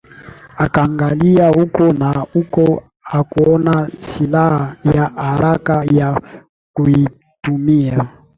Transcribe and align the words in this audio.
Akaangalia 0.57 1.49
huku 1.49 1.93
na 1.93 2.11
huko 2.33 2.83
hakuona 3.01 3.89
silaha 3.99 4.75
ya 4.83 5.05
haraka 5.07 5.83
ya 5.83 6.21
kuitumia 6.75 8.09